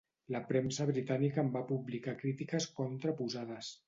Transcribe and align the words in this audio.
La 0.35 0.39
premsa 0.51 0.85
britànica 0.89 1.43
en 1.43 1.51
va 1.57 1.61
publicar 1.73 2.15
crítiques 2.23 2.67
contraposades. 2.81 3.71